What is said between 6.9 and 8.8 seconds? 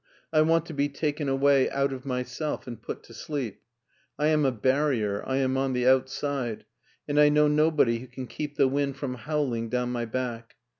and I know nobody who can keep the